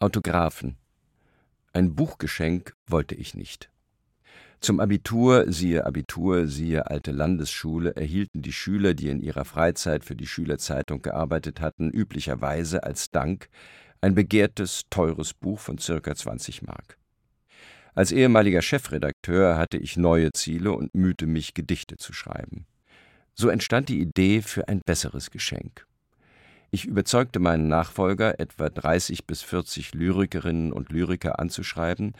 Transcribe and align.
Autographen. 0.00 0.78
Ein 1.74 1.94
Buchgeschenk 1.94 2.74
wollte 2.86 3.14
ich 3.14 3.34
nicht. 3.34 3.70
Zum 4.58 4.80
Abitur, 4.80 5.52
siehe 5.52 5.84
Abitur, 5.84 6.46
siehe 6.46 6.86
alte 6.86 7.12
Landesschule, 7.12 7.94
erhielten 7.96 8.40
die 8.40 8.54
Schüler, 8.54 8.94
die 8.94 9.10
in 9.10 9.20
ihrer 9.20 9.44
Freizeit 9.44 10.02
für 10.02 10.16
die 10.16 10.26
Schülerzeitung 10.26 11.02
gearbeitet 11.02 11.60
hatten, 11.60 11.90
üblicherweise 11.90 12.82
als 12.82 13.10
Dank 13.10 13.50
ein 14.00 14.14
begehrtes, 14.14 14.84
teures 14.88 15.34
Buch 15.34 15.58
von 15.58 15.76
circa 15.76 16.14
20 16.14 16.62
Mark. 16.62 16.96
Als 17.94 18.10
ehemaliger 18.10 18.62
Chefredakteur 18.62 19.58
hatte 19.58 19.76
ich 19.76 19.98
neue 19.98 20.32
Ziele 20.32 20.72
und 20.72 20.94
mühte 20.94 21.26
mich, 21.26 21.52
Gedichte 21.52 21.98
zu 21.98 22.14
schreiben. 22.14 22.64
So 23.34 23.50
entstand 23.50 23.90
die 23.90 24.00
Idee 24.00 24.40
für 24.40 24.66
ein 24.66 24.80
besseres 24.86 25.30
Geschenk. 25.30 25.86
Ich 26.72 26.84
überzeugte 26.84 27.40
meinen 27.40 27.66
Nachfolger, 27.66 28.38
etwa 28.38 28.68
30 28.68 29.26
bis 29.26 29.42
40 29.42 29.92
Lyrikerinnen 29.94 30.72
und 30.72 30.92
Lyriker 30.92 31.40
anzuschreiben 31.40 32.12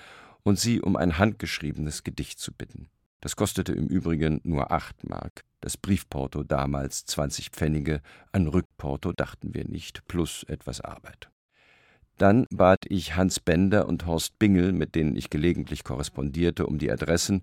und 0.42 0.58
sie 0.58 0.80
um 0.80 0.96
ein 0.96 1.18
handgeschriebenes 1.18 2.02
Gedicht 2.02 2.40
zu 2.40 2.52
bitten. 2.52 2.88
Das 3.20 3.36
kostete 3.36 3.72
im 3.72 3.86
Übrigen 3.86 4.40
nur 4.42 4.72
acht 4.72 5.08
Mark, 5.08 5.44
das 5.60 5.76
Briefporto 5.76 6.42
damals 6.42 7.04
20 7.04 7.50
Pfennige, 7.50 8.00
an 8.32 8.48
Rückporto 8.48 9.12
dachten 9.12 9.54
wir 9.54 9.68
nicht, 9.68 10.08
plus 10.08 10.42
etwas 10.44 10.80
Arbeit. 10.80 11.30
Dann 12.16 12.46
bat 12.50 12.84
ich 12.88 13.14
Hans 13.16 13.38
Bender 13.40 13.86
und 13.86 14.04
Horst 14.06 14.38
Bingel, 14.38 14.72
mit 14.72 14.94
denen 14.94 15.16
ich 15.16 15.30
gelegentlich 15.30 15.84
korrespondierte, 15.84 16.66
um 16.66 16.78
die 16.78 16.90
Adressen, 16.90 17.42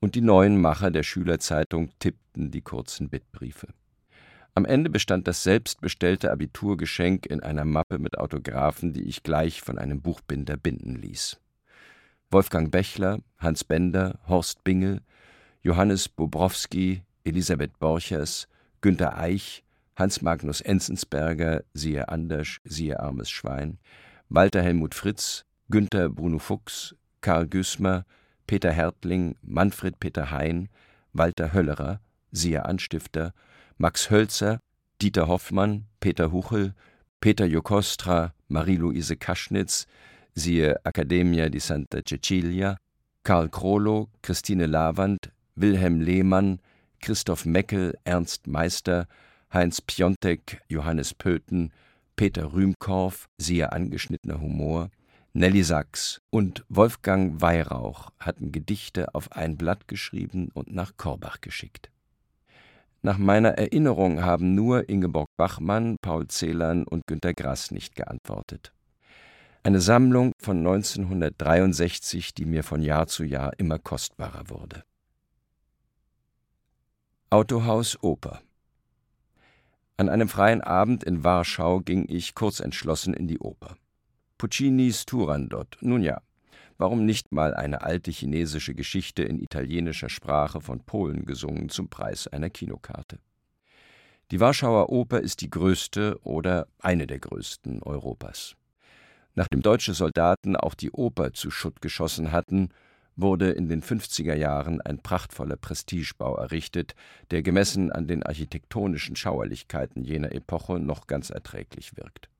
und 0.00 0.16
die 0.16 0.20
neuen 0.20 0.60
Macher 0.60 0.90
der 0.90 1.04
Schülerzeitung 1.04 1.90
tippten 2.00 2.50
die 2.50 2.62
kurzen 2.62 3.08
Bittbriefe. 3.08 3.68
Am 4.54 4.66
Ende 4.66 4.90
bestand 4.90 5.26
das 5.28 5.42
selbstbestellte 5.42 6.30
Abiturgeschenk 6.30 7.24
in 7.24 7.42
einer 7.42 7.64
Mappe 7.64 7.98
mit 7.98 8.18
Autographen, 8.18 8.92
die 8.92 9.04
ich 9.04 9.22
gleich 9.22 9.62
von 9.62 9.78
einem 9.78 10.02
Buchbinder 10.02 10.58
binden 10.58 10.96
ließ. 10.96 11.40
Wolfgang 12.30 12.70
Bechler, 12.70 13.20
Hans 13.38 13.64
Bender, 13.64 14.18
Horst 14.28 14.62
Bingel, 14.62 15.00
Johannes 15.62 16.08
Bobrowski, 16.08 17.02
Elisabeth 17.24 17.78
Borchers, 17.78 18.46
Günter 18.82 19.16
Eich, 19.16 19.64
Hans 19.96 20.20
Magnus 20.20 20.60
Enzensberger, 20.60 21.62
siehe 21.72 22.08
Andersch, 22.10 22.60
siehe 22.64 23.00
Armes 23.00 23.30
Schwein, 23.30 23.78
Walter 24.28 24.62
Helmut 24.62 24.94
Fritz, 24.94 25.46
Günther 25.70 26.10
Bruno 26.10 26.38
Fuchs, 26.38 26.94
Karl 27.22 27.46
Güßmer, 27.46 28.04
Peter 28.46 28.72
Hertling, 28.72 29.36
Manfred 29.40 29.98
Peter 29.98 30.30
Hein, 30.30 30.68
Walter 31.14 31.54
Höllerer, 31.54 32.00
siehe 32.32 32.64
Anstifter, 32.66 33.32
Max 33.82 34.10
Hölzer, 34.10 34.60
Dieter 35.00 35.26
Hoffmann, 35.26 35.86
Peter 35.98 36.30
Huchel, 36.30 36.72
Peter 37.20 37.46
Jokostra, 37.46 38.32
Marie-Louise 38.46 39.16
Kaschnitz, 39.16 39.88
siehe 40.36 40.78
Accademia 40.86 41.48
di 41.48 41.58
Santa 41.58 42.00
Cecilia, 42.08 42.76
Karl 43.24 43.48
Krolo, 43.48 44.08
Christine 44.22 44.66
Lavand, 44.66 45.32
Wilhelm 45.56 46.00
Lehmann, 46.00 46.60
Christoph 47.00 47.44
Meckel, 47.44 47.98
Ernst 48.04 48.46
Meister, 48.46 49.08
Heinz 49.52 49.80
Piontek, 49.80 50.62
Johannes 50.68 51.12
Pöthen, 51.12 51.72
Peter 52.14 52.52
Rühmkorff, 52.52 53.28
siehe 53.36 53.72
angeschnittener 53.72 54.40
Humor, 54.40 54.90
Nelly 55.32 55.64
Sachs 55.64 56.20
und 56.30 56.64
Wolfgang 56.68 57.40
Weihrauch 57.40 58.10
hatten 58.20 58.52
Gedichte 58.52 59.12
auf 59.12 59.32
ein 59.32 59.56
Blatt 59.56 59.88
geschrieben 59.88 60.50
und 60.54 60.72
nach 60.72 60.96
Korbach 60.96 61.40
geschickt. 61.40 61.91
Nach 63.04 63.18
meiner 63.18 63.58
Erinnerung 63.58 64.22
haben 64.22 64.54
nur 64.54 64.88
Ingeborg 64.88 65.28
Bachmann, 65.36 65.96
Paul 66.00 66.28
Celan 66.28 66.84
und 66.84 67.04
Günter 67.08 67.34
Grass 67.34 67.72
nicht 67.72 67.96
geantwortet. 67.96 68.72
Eine 69.64 69.80
Sammlung 69.80 70.30
von 70.40 70.58
1963, 70.58 72.32
die 72.32 72.44
mir 72.44 72.62
von 72.62 72.80
Jahr 72.80 73.08
zu 73.08 73.24
Jahr 73.24 73.58
immer 73.58 73.80
kostbarer 73.80 74.48
wurde. 74.50 74.84
Autohaus 77.30 78.00
Oper 78.02 78.40
An 79.96 80.08
einem 80.08 80.28
freien 80.28 80.60
Abend 80.60 81.02
in 81.02 81.24
Warschau 81.24 81.80
ging 81.80 82.06
ich 82.08 82.36
kurzentschlossen 82.36 83.14
in 83.14 83.26
die 83.26 83.40
Oper. 83.40 83.76
Puccinis 84.38 85.06
Turandot, 85.06 85.76
nun 85.80 86.02
ja, 86.02 86.20
Warum 86.78 87.04
nicht 87.04 87.32
mal 87.32 87.54
eine 87.54 87.82
alte 87.82 88.10
chinesische 88.10 88.74
Geschichte 88.74 89.22
in 89.22 89.38
italienischer 89.38 90.08
Sprache 90.08 90.60
von 90.60 90.80
Polen 90.80 91.26
gesungen 91.26 91.68
zum 91.68 91.88
Preis 91.88 92.26
einer 92.26 92.50
Kinokarte? 92.50 93.18
Die 94.30 94.40
Warschauer 94.40 94.88
Oper 94.88 95.20
ist 95.20 95.42
die 95.42 95.50
größte 95.50 96.18
oder 96.22 96.66
eine 96.78 97.06
der 97.06 97.18
größten 97.18 97.82
Europas. 97.82 98.56
Nachdem 99.34 99.60
deutsche 99.60 99.94
Soldaten 99.94 100.56
auch 100.56 100.74
die 100.74 100.90
Oper 100.90 101.32
zu 101.32 101.50
Schutt 101.50 101.82
geschossen 101.82 102.32
hatten, 102.32 102.70
wurde 103.14 103.50
in 103.50 103.68
den 103.68 103.82
50er 103.82 104.34
Jahren 104.34 104.80
ein 104.80 104.98
prachtvoller 104.98 105.56
Prestigebau 105.56 106.36
errichtet, 106.36 106.94
der 107.30 107.42
gemessen 107.42 107.92
an 107.92 108.06
den 108.06 108.22
architektonischen 108.22 109.16
Schauerlichkeiten 109.16 110.02
jener 110.02 110.32
Epoche 110.32 110.78
noch 110.78 111.06
ganz 111.06 111.30
erträglich 111.30 111.96
wirkt. 111.96 112.31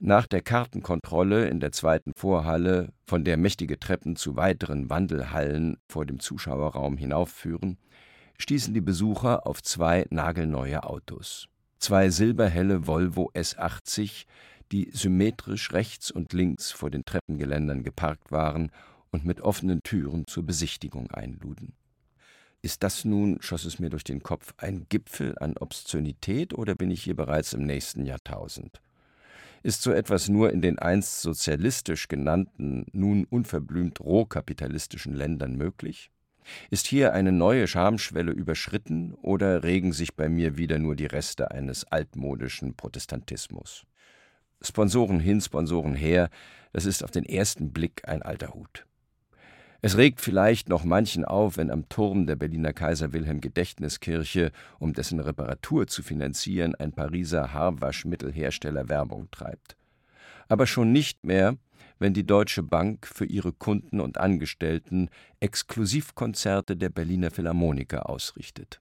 Nach 0.00 0.26
der 0.26 0.42
Kartenkontrolle 0.42 1.48
in 1.48 1.60
der 1.60 1.72
zweiten 1.72 2.12
Vorhalle, 2.14 2.92
von 3.06 3.24
der 3.24 3.36
mächtige 3.36 3.78
Treppen 3.78 4.16
zu 4.16 4.36
weiteren 4.36 4.90
Wandelhallen 4.90 5.78
vor 5.88 6.04
dem 6.04 6.18
Zuschauerraum 6.18 6.96
hinaufführen, 6.96 7.78
stießen 8.38 8.74
die 8.74 8.80
Besucher 8.80 9.46
auf 9.46 9.62
zwei 9.62 10.06
nagelneue 10.10 10.82
Autos. 10.82 11.48
Zwei 11.78 12.10
silberhelle 12.10 12.86
Volvo 12.86 13.30
S80, 13.34 14.26
die 14.72 14.90
symmetrisch 14.92 15.72
rechts 15.72 16.10
und 16.10 16.32
links 16.32 16.72
vor 16.72 16.90
den 16.90 17.04
Treppengeländern 17.04 17.84
geparkt 17.84 18.32
waren 18.32 18.72
und 19.12 19.24
mit 19.24 19.42
offenen 19.42 19.82
Türen 19.82 20.26
zur 20.26 20.44
Besichtigung 20.44 21.10
einluden. 21.12 21.74
Ist 22.62 22.82
das 22.82 23.04
nun, 23.04 23.36
schoss 23.40 23.64
es 23.64 23.78
mir 23.78 23.90
durch 23.90 24.04
den 24.04 24.22
Kopf, 24.22 24.54
ein 24.56 24.86
Gipfel 24.88 25.38
an 25.38 25.56
Obszönität 25.56 26.54
oder 26.54 26.74
bin 26.74 26.90
ich 26.90 27.02
hier 27.02 27.14
bereits 27.14 27.52
im 27.52 27.64
nächsten 27.64 28.06
Jahrtausend? 28.06 28.80
Ist 29.64 29.80
so 29.80 29.92
etwas 29.92 30.28
nur 30.28 30.52
in 30.52 30.60
den 30.60 30.78
einst 30.78 31.22
sozialistisch 31.22 32.08
genannten, 32.08 32.84
nun 32.92 33.24
unverblümt 33.24 33.98
rohkapitalistischen 33.98 35.14
Ländern 35.14 35.56
möglich? 35.56 36.10
Ist 36.70 36.86
hier 36.86 37.14
eine 37.14 37.32
neue 37.32 37.66
Schamschwelle 37.66 38.30
überschritten 38.30 39.14
oder 39.14 39.64
regen 39.64 39.94
sich 39.94 40.16
bei 40.16 40.28
mir 40.28 40.58
wieder 40.58 40.78
nur 40.78 40.96
die 40.96 41.06
Reste 41.06 41.50
eines 41.50 41.84
altmodischen 41.86 42.74
Protestantismus? 42.74 43.86
Sponsoren 44.60 45.18
hin, 45.18 45.40
Sponsoren 45.40 45.94
her, 45.94 46.28
das 46.74 46.84
ist 46.84 47.02
auf 47.02 47.10
den 47.10 47.24
ersten 47.24 47.72
Blick 47.72 48.06
ein 48.06 48.20
alter 48.20 48.52
Hut. 48.52 48.84
Es 49.84 49.98
regt 49.98 50.22
vielleicht 50.22 50.70
noch 50.70 50.84
manchen 50.84 51.26
auf, 51.26 51.58
wenn 51.58 51.70
am 51.70 51.90
Turm 51.90 52.26
der 52.26 52.36
Berliner 52.36 52.72
Kaiser 52.72 53.12
Wilhelm 53.12 53.42
Gedächtniskirche, 53.42 54.50
um 54.78 54.94
dessen 54.94 55.20
Reparatur 55.20 55.86
zu 55.86 56.02
finanzieren, 56.02 56.74
ein 56.74 56.92
Pariser 56.92 57.52
Haarwaschmittelhersteller 57.52 58.88
Werbung 58.88 59.30
treibt. 59.30 59.76
Aber 60.48 60.66
schon 60.66 60.90
nicht 60.92 61.26
mehr, 61.26 61.58
wenn 61.98 62.14
die 62.14 62.24
Deutsche 62.24 62.62
Bank 62.62 63.06
für 63.06 63.26
ihre 63.26 63.52
Kunden 63.52 64.00
und 64.00 64.16
Angestellten 64.16 65.10
Exklusivkonzerte 65.40 66.78
der 66.78 66.88
Berliner 66.88 67.30
Philharmoniker 67.30 68.08
ausrichtet. 68.08 68.80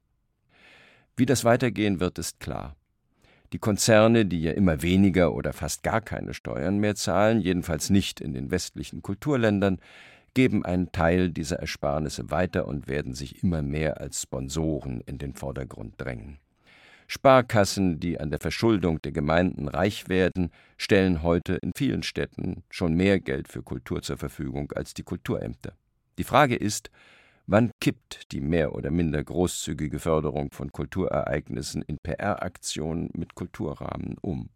Wie 1.17 1.25
das 1.25 1.43
weitergehen 1.43 1.99
wird, 1.99 2.17
ist 2.17 2.39
klar. 2.39 2.77
Die 3.51 3.59
Konzerne, 3.59 4.25
die 4.25 4.41
ja 4.41 4.53
immer 4.53 4.81
weniger 4.81 5.33
oder 5.33 5.51
fast 5.51 5.83
gar 5.83 5.99
keine 5.99 6.33
Steuern 6.33 6.77
mehr 6.77 6.95
zahlen, 6.95 7.41
jedenfalls 7.41 7.89
nicht 7.89 8.21
in 8.21 8.33
den 8.33 8.51
westlichen 8.51 9.01
Kulturländern, 9.01 9.79
geben 10.33 10.65
einen 10.65 10.91
Teil 10.91 11.29
dieser 11.29 11.57
Ersparnisse 11.57 12.31
weiter 12.31 12.67
und 12.67 12.87
werden 12.87 13.13
sich 13.13 13.43
immer 13.43 13.61
mehr 13.61 13.99
als 14.01 14.21
Sponsoren 14.21 15.01
in 15.01 15.17
den 15.17 15.33
Vordergrund 15.33 15.95
drängen. 15.97 16.39
Sparkassen, 17.07 17.99
die 17.99 18.19
an 18.19 18.31
der 18.31 18.39
Verschuldung 18.39 19.01
der 19.01 19.11
Gemeinden 19.11 19.67
reich 19.67 20.09
werden, 20.09 20.49
stellen 20.77 21.21
heute 21.21 21.55
in 21.55 21.71
vielen 21.75 22.03
Städten 22.03 22.63
schon 22.69 22.95
mehr 22.95 23.19
Geld 23.19 23.47
für 23.47 23.61
Kultur 23.61 24.01
zur 24.01 24.17
Verfügung 24.17 24.71
als 24.71 24.93
die 24.93 25.03
Kulturämter. 25.03 25.73
Die 26.17 26.23
Frage 26.23 26.55
ist, 26.55 26.89
wann 27.45 27.71
kippt 27.81 28.31
die 28.31 28.41
mehr 28.41 28.73
oder 28.73 28.89
minder 28.89 29.23
großzügige 29.23 29.99
Förderung 29.99 30.51
von 30.51 30.71
Kulturereignissen 30.71 31.81
in 31.81 31.97
PR-Aktionen 32.01 33.09
mit 33.13 33.35
Kulturrahmen 33.35 34.15
um? 34.21 34.49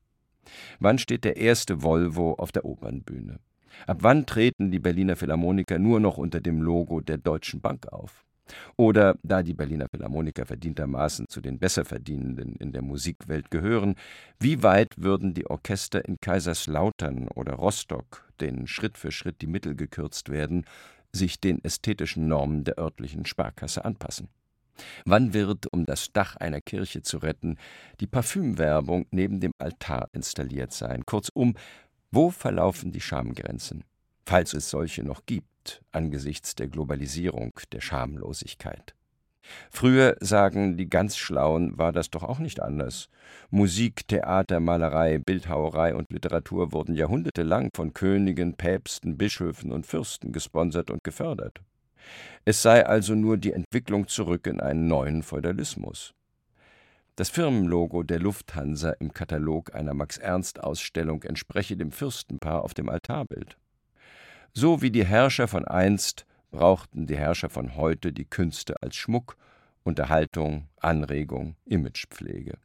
Wann 0.79 0.97
steht 0.97 1.25
der 1.25 1.37
erste 1.37 1.83
Volvo 1.83 2.33
auf 2.35 2.51
der 2.51 2.65
Opernbühne? 2.65 3.39
Ab 3.85 3.97
wann 4.01 4.25
treten 4.25 4.71
die 4.71 4.79
Berliner 4.79 5.15
Philharmoniker 5.15 5.79
nur 5.79 5.99
noch 5.99 6.17
unter 6.17 6.41
dem 6.41 6.61
Logo 6.61 7.01
der 7.01 7.17
Deutschen 7.17 7.61
Bank 7.61 7.87
auf? 7.91 8.25
Oder 8.77 9.17
da 9.23 9.43
die 9.43 9.53
Berliner 9.53 9.87
Philharmoniker 9.91 10.45
verdientermaßen 10.45 11.27
zu 11.27 11.41
den 11.41 11.59
Besserverdienenden 11.59 12.55
in 12.55 12.71
der 12.71 12.81
Musikwelt 12.81 13.51
gehören, 13.51 13.95
wie 14.39 14.63
weit 14.63 14.93
würden 14.97 15.33
die 15.33 15.47
Orchester 15.47 16.05
in 16.05 16.17
Kaiserslautern 16.21 17.27
oder 17.29 17.53
Rostock, 17.53 18.31
denen 18.39 18.67
Schritt 18.67 18.97
für 18.97 19.11
Schritt 19.11 19.41
die 19.41 19.47
Mittel 19.47 19.75
gekürzt 19.75 20.29
werden, 20.29 20.65
sich 21.11 21.39
den 21.39 21.63
ästhetischen 21.63 22.27
Normen 22.27 22.63
der 22.63 22.77
örtlichen 22.77 23.25
Sparkasse 23.25 23.83
anpassen? 23.83 24.29
Wann 25.05 25.33
wird, 25.33 25.71
um 25.73 25.85
das 25.85 26.11
Dach 26.13 26.35
einer 26.35 26.61
Kirche 26.61 27.01
zu 27.01 27.17
retten, 27.17 27.57
die 27.99 28.05
Parfümwerbung 28.05 29.07
neben 29.09 29.39
dem 29.39 29.51
Altar 29.57 30.07
installiert 30.13 30.71
sein? 30.71 31.03
Kurzum, 31.05 31.55
Wo 32.09 32.29
verlaufen 32.29 32.91
die 32.91 33.01
Schamgrenzen, 33.01 33.83
falls 34.25 34.53
es 34.53 34.69
solche 34.69 35.03
noch 35.03 35.25
gibt, 35.25 35.81
angesichts 35.91 36.55
der 36.55 36.69
Globalisierung, 36.69 37.51
der 37.73 37.81
Schamlosigkeit? 37.81 38.95
Früher, 39.69 40.15
sagen 40.21 40.77
die 40.77 40.89
ganz 40.89 41.17
Schlauen, 41.17 41.77
war 41.77 41.91
das 41.91 42.09
doch 42.09 42.23
auch 42.23 42.39
nicht 42.39 42.61
anders. 42.61 43.09
Musik, 43.49 44.07
Theater, 44.07 44.59
Malerei, 44.59 45.19
Bildhauerei 45.19 45.95
und 45.95 46.11
Literatur 46.11 46.71
wurden 46.71 46.95
jahrhundertelang 46.95 47.69
von 47.75 47.93
Königen, 47.93 48.55
Päpsten, 48.55 49.17
Bischöfen 49.17 49.71
und 49.71 49.85
Fürsten 49.85 50.31
gesponsert 50.31 50.89
und 50.91 51.03
gefördert. 51.03 51.61
Es 52.45 52.61
sei 52.61 52.85
also 52.85 53.15
nur 53.15 53.37
die 53.37 53.51
Entwicklung 53.51 54.07
zurück 54.07 54.47
in 54.47 54.61
einen 54.61 54.87
neuen 54.87 55.23
Feudalismus. 55.23 56.13
Das 57.17 57.29
Firmenlogo 57.29 58.03
der 58.03 58.19
Lufthansa 58.19 58.91
im 58.91 59.11
Katalog 59.11 59.73
einer 59.73 59.95
Max-Ernst-Ausstellung 59.95 61.23
entspreche 61.23 61.75
dem 61.75 61.91
Fürstenpaar 61.91 62.61
auf 62.61 62.75
dem 62.75 62.89
Altarbild. 62.89 63.57
So 64.53 64.83
wie 64.83 64.91
die 64.91 65.03
Herrscher 65.03 65.47
von 65.47 65.65
einst 65.65 66.27
brauchten 66.51 67.07
die 67.07 67.17
Herrscher 67.17 67.49
von 67.49 67.75
heute 67.75 68.13
die 68.13 68.25
Künste 68.25 68.75
als 68.83 68.95
Schmuck, 68.97 69.35
Unterhaltung, 69.83 70.67
Anregung, 70.79 71.55
Imagepflege. 71.65 72.59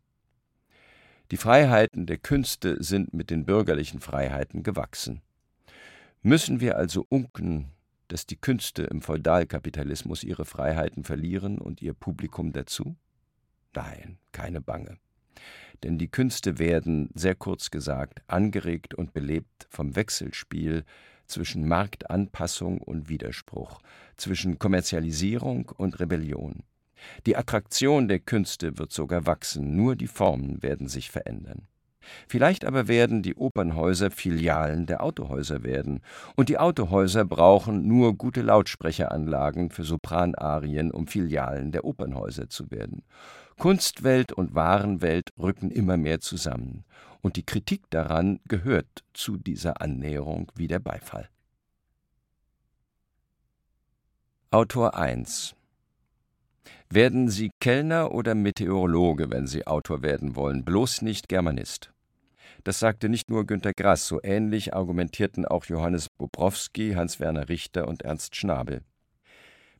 Die 1.30 1.38
Freiheiten 1.38 2.04
der 2.04 2.18
Künste 2.18 2.76
sind 2.84 3.14
mit 3.14 3.30
den 3.30 3.46
bürgerlichen 3.46 4.00
Freiheiten 4.00 4.62
gewachsen. 4.62 5.22
Müssen 6.20 6.60
wir 6.60 6.76
also 6.76 7.06
unken, 7.08 7.70
dass 8.08 8.26
die 8.26 8.36
Künste 8.36 8.82
im 8.82 9.00
Feudalkapitalismus 9.00 10.22
ihre 10.22 10.44
Freiheiten 10.44 11.04
verlieren 11.04 11.56
und 11.56 11.80
ihr 11.80 11.94
Publikum 11.94 12.52
dazu? 12.52 12.96
Nein, 13.74 14.18
keine 14.32 14.60
Bange. 14.60 14.98
Denn 15.82 15.98
die 15.98 16.08
Künste 16.08 16.58
werden, 16.58 17.10
sehr 17.14 17.34
kurz 17.34 17.70
gesagt, 17.70 18.22
angeregt 18.26 18.94
und 18.94 19.12
belebt 19.12 19.66
vom 19.70 19.96
Wechselspiel 19.96 20.84
zwischen 21.26 21.66
Marktanpassung 21.66 22.78
und 22.78 23.08
Widerspruch, 23.08 23.80
zwischen 24.16 24.58
Kommerzialisierung 24.58 25.72
und 25.76 25.98
Rebellion. 25.98 26.62
Die 27.26 27.36
Attraktion 27.36 28.06
der 28.06 28.20
Künste 28.20 28.78
wird 28.78 28.92
sogar 28.92 29.26
wachsen, 29.26 29.74
nur 29.74 29.96
die 29.96 30.06
Formen 30.06 30.62
werden 30.62 30.88
sich 30.88 31.10
verändern. 31.10 31.66
Vielleicht 32.28 32.64
aber 32.64 32.88
werden 32.88 33.22
die 33.22 33.36
Opernhäuser 33.36 34.10
Filialen 34.10 34.86
der 34.86 35.02
Autohäuser 35.02 35.62
werden, 35.62 36.00
und 36.36 36.48
die 36.48 36.58
Autohäuser 36.58 37.24
brauchen 37.24 37.86
nur 37.86 38.16
gute 38.16 38.42
Lautsprecheranlagen 38.42 39.70
für 39.70 39.84
Sopranarien, 39.84 40.90
um 40.90 41.06
Filialen 41.06 41.72
der 41.72 41.84
Opernhäuser 41.84 42.48
zu 42.48 42.70
werden. 42.70 43.02
Kunstwelt 43.62 44.32
und 44.32 44.56
Warenwelt 44.56 45.30
rücken 45.38 45.70
immer 45.70 45.96
mehr 45.96 46.18
zusammen, 46.18 46.84
und 47.20 47.36
die 47.36 47.46
Kritik 47.46 47.88
daran 47.90 48.40
gehört 48.48 49.04
zu 49.12 49.36
dieser 49.36 49.80
Annäherung 49.80 50.50
wie 50.56 50.66
der 50.66 50.80
Beifall. 50.80 51.28
Autor 54.50 54.96
1 54.96 55.54
Werden 56.90 57.28
Sie 57.28 57.52
Kellner 57.60 58.10
oder 58.10 58.34
Meteorologe, 58.34 59.30
wenn 59.30 59.46
Sie 59.46 59.64
Autor 59.64 60.02
werden 60.02 60.34
wollen, 60.34 60.64
bloß 60.64 61.02
nicht 61.02 61.28
Germanist. 61.28 61.92
Das 62.64 62.80
sagte 62.80 63.08
nicht 63.08 63.30
nur 63.30 63.46
Günter 63.46 63.74
Grass, 63.74 64.08
so 64.08 64.18
ähnlich 64.24 64.74
argumentierten 64.74 65.46
auch 65.46 65.66
Johannes 65.66 66.08
Bobrowski, 66.18 66.94
Hans-Werner 66.94 67.48
Richter 67.48 67.86
und 67.86 68.02
Ernst 68.02 68.34
Schnabel. 68.34 68.82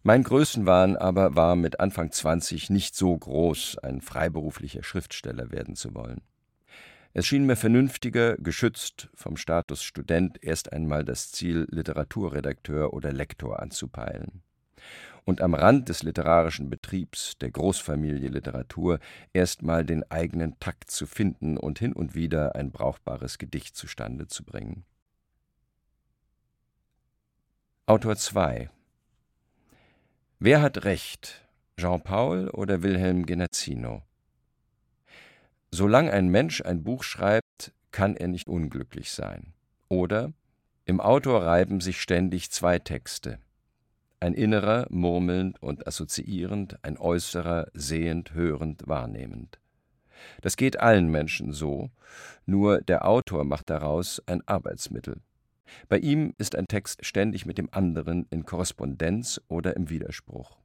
Mein 0.05 0.25
Größenwahn 0.25 0.97
aber 0.97 1.37
war 1.37 1.55
mit 1.55 1.79
Anfang 1.79 2.11
20 2.11 2.71
nicht 2.71 2.97
so 2.97 3.17
groß, 3.17 3.79
ein 3.79 4.01
freiberuflicher 4.01 4.83
Schriftsteller 4.83 5.53
werden 5.53 5.77
zu 5.77 5.95
wollen. 5.95 6.23
Es 7.15 7.27
schien 7.27 7.47
mir 7.47 7.55
vernünftiger, 7.55 8.37
geschützt 8.37 9.11
vom 9.15 9.37
Status 9.37 9.85
Student, 9.85 10.43
erst 10.43 10.73
einmal 10.73 11.05
das 11.05 11.31
Ziel 11.31 11.69
Literaturredakteur 11.71 12.93
oder 12.93 13.13
Lektor 13.13 13.61
anzupeilen. 13.61 14.43
Und 15.25 15.41
am 15.41 15.55
Rand 15.55 15.89
des 15.89 16.03
literarischen 16.03 16.69
Betriebs 16.69 17.39
der 17.41 17.53
Großfamilie 17.53 18.29
Literatur 18.29 18.99
erstmal 19.33 19.85
den 19.85 20.11
eigenen 20.11 20.59
Takt 20.59 20.91
zu 20.91 21.07
finden 21.07 21.57
und 21.57 21.79
hin 21.79 21.93
und 21.93 22.17
wieder 22.17 22.57
ein 22.57 22.73
brauchbares 22.73 23.39
Gedicht 23.39 23.77
zustande 23.77 24.27
zu 24.27 24.43
bringen. 24.43 24.85
Autor 27.87 28.17
2 28.17 28.69
Wer 30.45 30.61
hat 30.61 30.85
recht, 30.85 31.41
Jean-Paul 31.77 32.51
oder 32.51 32.83
Wilhelm 32.83 33.27
Genazzino? 33.27 34.03
Solange 35.71 36.13
ein 36.13 36.31
Mensch 36.31 36.61
ein 36.63 36.83
Buch 36.83 37.05
schreibt, 37.05 37.73
kann 37.93 38.17
er 38.17 38.27
nicht 38.27 38.49
unglücklich 38.49 39.13
sein. 39.13 39.53
Oder 39.89 40.33
im 40.85 41.01
Autor 41.01 41.45
reiben 41.45 41.81
sich 41.81 42.01
ständig 42.01 42.51
zwei 42.51 42.81
Texte. 42.81 43.39
Ein 44.19 44.35
innerer, 44.35 44.89
murmelnd 44.91 45.63
und 45.63 45.87
assoziierend, 45.87 46.77
ein 46.83 46.99
äußerer, 46.99 47.69
sehend, 47.73 48.35
hörend, 48.35 48.83
wahrnehmend. 48.89 49.61
Das 50.41 50.57
geht 50.57 50.81
allen 50.81 51.09
Menschen 51.09 51.53
so, 51.53 51.93
nur 52.47 52.81
der 52.81 53.07
Autor 53.07 53.45
macht 53.45 53.71
daraus 53.71 54.21
ein 54.27 54.43
Arbeitsmittel. 54.49 55.21
Bei 55.89 55.99
ihm 55.99 56.35
ist 56.39 56.57
ein 56.57 56.69
Text 56.69 57.05
ständig 57.05 57.47
mit 57.47 57.59
dem 57.59 57.69
anderen 57.73 58.27
in 58.31 58.45
Korrespondenz 58.45 59.41
oder 59.49 59.77
im 59.77 59.91
Widerspruch. 59.91 60.59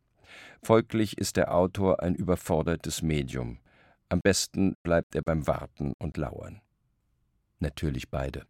Folglich 0.62 1.18
ist 1.18 1.38
der 1.38 1.54
Autor 1.54 2.02
ein 2.02 2.16
überfordertes 2.16 3.02
Medium. 3.02 3.60
Am 4.10 4.22
besten 4.22 4.76
bleibt 4.84 5.16
er 5.16 5.22
beim 5.22 5.48
Warten 5.48 5.94
und 6.00 6.18
Lauern. 6.18 6.62
Natürlich 7.60 8.10
beide. 8.10 8.46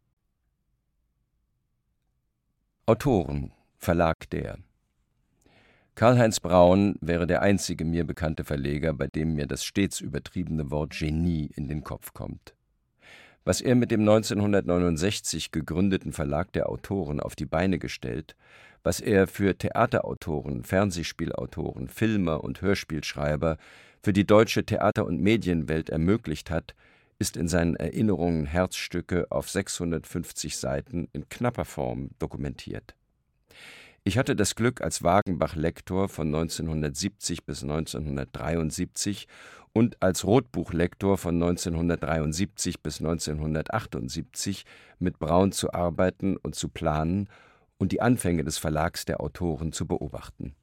Autoren, 2.85 3.51
Verlag 3.77 4.29
der. 4.29 4.59
Karl-Heinz 5.95 6.39
Braun 6.39 6.95
wäre 7.01 7.25
der 7.25 7.41
einzige 7.41 7.83
mir 7.83 8.05
bekannte 8.05 8.43
Verleger, 8.43 8.93
bei 8.93 9.07
dem 9.07 9.33
mir 9.33 9.47
das 9.47 9.63
stets 9.63 9.99
übertriebene 9.99 10.69
Wort 10.69 10.91
Genie 10.97 11.49
in 11.55 11.67
den 11.67 11.83
Kopf 11.83 12.13
kommt. 12.13 12.56
Was 13.47 13.61
er 13.61 13.75
mit 13.75 13.91
dem 13.91 14.01
1969 14.01 15.53
gegründeten 15.53 16.11
Verlag 16.11 16.51
der 16.51 16.67
Autoren 16.67 17.21
auf 17.21 17.33
die 17.33 17.45
Beine 17.45 17.79
gestellt, 17.79 18.35
was 18.83 18.99
er 18.99 19.25
für 19.25 19.57
Theaterautoren, 19.57 20.65
Fernsehspielautoren, 20.65 21.87
Filmer 21.87 22.43
und 22.43 22.61
Hörspielschreiber 22.61 23.55
für 24.03 24.11
die 24.11 24.27
deutsche 24.27 24.65
Theater- 24.65 25.05
und 25.05 25.21
Medienwelt 25.21 25.89
ermöglicht 25.89 26.51
hat, 26.51 26.75
ist 27.19 27.37
in 27.37 27.47
seinen 27.47 27.77
Erinnerungen 27.77 28.47
Herzstücke 28.47 29.27
auf 29.29 29.49
650 29.49 30.57
Seiten 30.57 31.07
in 31.13 31.29
knapper 31.29 31.63
Form 31.63 32.09
dokumentiert. 32.19 32.95
Ich 34.03 34.17
hatte 34.17 34.35
das 34.35 34.55
Glück, 34.55 34.81
als 34.81 35.03
Wagenbach-Lektor 35.03 36.09
von 36.09 36.27
1970 36.27 37.45
bis 37.45 37.63
1973 37.63 39.27
und 39.77 40.01
als 40.01 40.25
Rotbuchlektor 40.25 41.19
von 41.19 41.35
1973 41.35 42.81
bis 42.81 42.99
1978 42.99 44.65
mit 44.97 45.19
Braun 45.19 45.51
zu 45.51 45.71
arbeiten 45.71 46.35
und 46.35 46.55
zu 46.55 46.67
planen 46.67 47.29
und 47.77 47.91
die 47.91 48.01
Anfänge 48.01 48.43
des 48.43 48.57
Verlags 48.57 49.05
der 49.05 49.21
Autoren 49.21 49.71
zu 49.71 49.85
beobachten. 49.85 50.55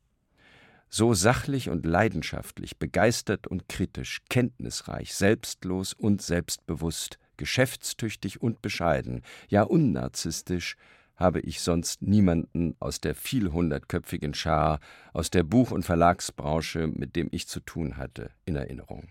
So 0.88 1.14
sachlich 1.14 1.71
und 1.71 1.87
leidenschaftlich, 1.87 2.76
begeistert 2.80 3.47
und 3.47 3.68
kritisch, 3.68 4.21
kenntnisreich, 4.30 5.14
selbstlos 5.14 5.92
und 5.92 6.21
selbstbewusst, 6.21 7.21
geschäftstüchtig 7.37 8.42
und 8.42 8.62
bescheiden, 8.62 9.23
ja 9.47 9.62
unnarzistisch, 9.62 10.76
habe 11.16 11.40
ich 11.40 11.61
sonst 11.61 12.02
niemanden 12.02 12.75
aus 12.80 13.00
der 13.00 13.14
vielhundertköpfigen 13.14 14.35
Schar, 14.35 14.80
aus 15.12 15.30
der 15.30 15.42
Buch- 15.42 15.71
und 15.71 15.85
Verlagsbranche, 15.85 16.87
mit 16.88 17.16
dem 17.16 17.28
ich 17.30 17.49
zu 17.49 17.61
tun 17.61 17.97
hatte, 17.97 18.30
in 18.44 18.56
Erinnerung. 18.56 19.09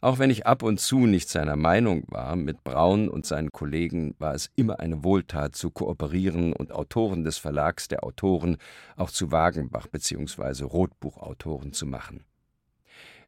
Auch 0.00 0.18
wenn 0.18 0.30
ich 0.30 0.46
ab 0.46 0.62
und 0.62 0.80
zu 0.80 1.06
nicht 1.06 1.28
seiner 1.28 1.56
Meinung 1.56 2.04
war, 2.08 2.36
mit 2.36 2.62
Braun 2.64 3.08
und 3.08 3.24
seinen 3.24 3.52
Kollegen 3.52 4.14
war 4.18 4.34
es 4.34 4.50
immer 4.54 4.80
eine 4.80 5.02
Wohltat 5.02 5.56
zu 5.56 5.70
kooperieren 5.70 6.52
und 6.52 6.72
Autoren 6.72 7.24
des 7.24 7.38
Verlags 7.38 7.88
der 7.88 8.04
Autoren 8.04 8.58
auch 8.96 9.10
zu 9.10 9.32
Wagenbach 9.32 9.86
bzw. 9.86 10.64
Rotbuchautoren 10.64 11.72
zu 11.72 11.86
machen. 11.86 12.24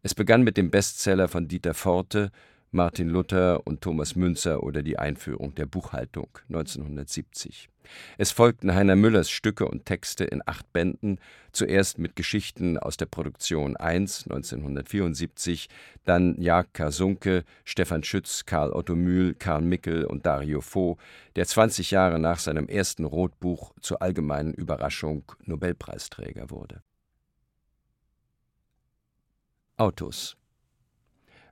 Es 0.03 0.15
begann 0.15 0.43
mit 0.43 0.57
dem 0.57 0.71
Bestseller 0.71 1.29
von 1.29 1.49
Dieter 1.49 1.75
Forte 1.75 2.31
Martin 2.77 3.09
Luther 3.09 3.67
und 3.67 3.81
Thomas 3.81 4.17
Münzer 4.17 4.63
oder 4.63 4.83
die 4.83 4.99
Einführung 4.99 5.55
der 5.55 5.65
Buchhaltung 5.65 6.29
1970. 6.51 7.71
Es 8.19 8.33
folgten 8.33 8.75
Heiner 8.75 8.97
Müllers 8.97 9.31
Stücke 9.31 9.67
und 9.67 9.87
Texte 9.87 10.25
in 10.25 10.43
acht 10.45 10.71
Bänden, 10.75 11.19
zuerst 11.53 11.99
mit 11.99 12.17
Geschichten 12.17 12.77
aus 12.77 12.99
der 12.99 13.07
Produktion 13.07 13.79
1 13.79 14.25
1974, 14.25 15.71
dann 16.05 16.37
Jag 16.39 16.67
Karsunke, 16.75 17.45
Stefan 17.65 18.05
Schütz, 18.05 18.45
Karl 18.45 18.73
Otto 18.73 18.95
Mühl, 18.95 19.33
Karl 19.33 19.63
Mickel 19.63 20.05
und 20.05 20.27
Dario 20.27 20.61
Fo, 20.61 20.99
der 21.35 21.47
20 21.47 21.93
Jahre 21.93 22.19
nach 22.19 22.41
seinem 22.41 22.69
ersten 22.69 23.07
Rotbuch 23.07 23.73
zur 23.81 24.03
allgemeinen 24.03 24.53
Überraschung 24.53 25.25
Nobelpreisträger 25.47 26.51
wurde. 26.51 26.83
Autos 29.79 30.37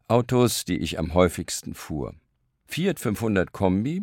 Autos, 0.06 0.66
die 0.66 0.76
ich 0.76 0.98
am 0.98 1.14
häufigsten 1.14 1.72
fuhr. 1.72 2.14
Fiat 2.66 3.00
500 3.00 3.52
Kombi, 3.52 4.02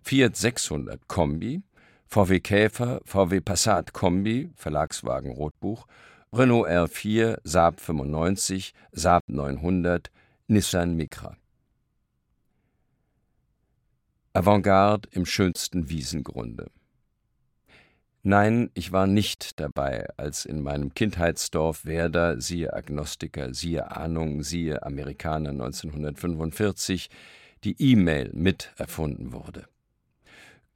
Fiat 0.00 0.36
600 0.36 1.08
Kombi, 1.08 1.62
VW 2.06 2.38
Käfer, 2.38 3.00
VW 3.04 3.40
Passat 3.40 3.92
Kombi, 3.92 4.50
Verlagswagen 4.54 5.32
Rotbuch, 5.32 5.88
Renault 6.32 6.68
R4, 6.68 7.38
Saab 7.42 7.80
95, 7.80 8.74
Saab 8.92 9.28
900, 9.28 10.12
Nissan 10.46 10.94
Micra. 10.94 11.36
Avantgarde 14.32 15.08
im 15.10 15.26
schönsten 15.26 15.88
Wiesengrunde. 15.88 16.70
Nein, 18.22 18.68
ich 18.74 18.92
war 18.92 19.06
nicht 19.06 19.58
dabei, 19.60 20.06
als 20.18 20.44
in 20.44 20.60
meinem 20.60 20.92
Kindheitsdorf 20.92 21.86
Werder, 21.86 22.38
siehe 22.38 22.74
Agnostiker, 22.74 23.54
siehe 23.54 23.96
Ahnung, 23.96 24.42
siehe 24.42 24.82
Amerikaner 24.82 25.50
1945, 25.50 27.08
die 27.64 27.76
E-Mail 27.78 28.28
mit 28.34 28.72
erfunden 28.76 29.32
wurde. 29.32 29.64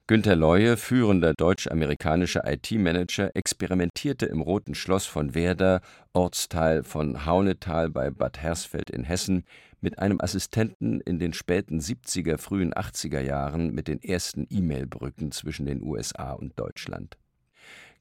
Günter 0.07 0.35
Leue, 0.35 0.75
führender 0.75 1.35
deutsch-amerikanischer 1.35 2.51
IT-Manager, 2.51 3.35
experimentierte 3.35 4.25
im 4.25 4.41
Roten 4.41 4.73
Schloss 4.73 5.05
von 5.05 5.35
Werder, 5.35 5.81
Ortsteil 6.13 6.81
von 6.81 7.27
Haunetal 7.27 7.91
bei 7.91 8.09
Bad 8.09 8.39
Hersfeld 8.39 8.89
in 8.89 9.03
Hessen, 9.03 9.43
mit 9.81 9.99
einem 9.99 10.19
Assistenten 10.19 10.99
in 11.01 11.19
den 11.19 11.33
späten 11.33 11.79
70er, 11.79 12.39
frühen 12.39 12.73
80er 12.73 13.19
Jahren 13.19 13.71
mit 13.71 13.87
den 13.87 14.01
ersten 14.01 14.47
E-Mail-Brücken 14.49 15.31
zwischen 15.31 15.67
den 15.67 15.83
USA 15.83 16.31
und 16.31 16.59
Deutschland. 16.59 17.19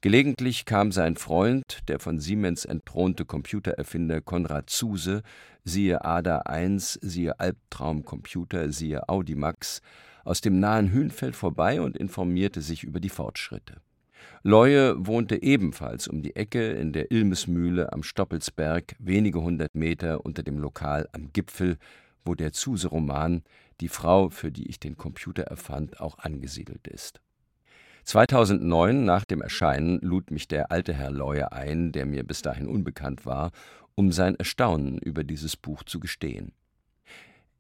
Gelegentlich 0.05 0.67
kam 0.67 0.93
sein 0.93 1.17
Freund, 1.17 1.79
der 1.89 1.99
von 1.99 2.21
Siemens 2.21 2.67
entthronte 2.67 3.25
Computererfinder 3.25 4.21
Konrad 4.21 4.69
Zuse, 4.69 5.23
siehe 5.65 6.05
ADA 6.05 6.41
1, 6.41 6.99
siehe 7.01 7.41
Albtraumcomputer, 7.41 8.71
siehe 8.71 9.09
Audimax, 9.09 9.81
aus 10.23 10.43
dem 10.43 10.61
nahen 10.61 10.93
Hünfeld 10.93 11.35
vorbei 11.35 11.81
und 11.81 11.97
informierte 11.97 12.61
sich 12.61 12.85
über 12.85 13.01
die 13.01 13.09
Fortschritte. 13.09 13.81
Leue 14.43 15.07
wohnte 15.07 15.43
ebenfalls 15.43 16.07
um 16.07 16.21
die 16.21 16.37
Ecke 16.37 16.73
in 16.73 16.93
der 16.93 17.11
Ilmesmühle 17.11 17.91
am 17.91 18.03
Stoppelsberg, 18.03 18.97
wenige 18.99 19.41
hundert 19.41 19.75
Meter 19.75 20.27
unter 20.27 20.43
dem 20.43 20.59
Lokal 20.59 21.09
am 21.13 21.33
Gipfel, 21.33 21.79
wo 22.27 22.35
der 22.35 22.53
Zuse-Roman 22.53 23.43
Die 23.81 23.89
Frau, 23.89 24.29
für 24.29 24.53
die 24.53 24.69
ich 24.69 24.79
den 24.79 24.99
Computer 24.99 25.45
erfand, 25.45 25.99
auch 25.99 26.19
angesiedelt 26.19 26.89
ist. 26.89 27.24
2009, 28.05 29.05
nach 29.05 29.25
dem 29.25 29.43
Erscheinen, 29.43 29.99
lud 30.01 30.31
mich 30.31 30.47
der 30.47 30.71
alte 30.71 30.93
Herr 30.93 31.11
Leue 31.11 31.53
ein, 31.53 31.93
der 31.93 32.07
mir 32.07 32.25
bis 32.25 32.43
dahin 32.43 32.69
unbekannt 32.69 33.27
war, 33.27 33.51
um 33.95 34.13
sein 34.13 34.35
Erstaunen 34.37 34.99
über 34.99 35.25
dieses 35.25 35.57
Buch 35.57 35.83
zu 35.85 36.01
gestehen. 36.01 36.53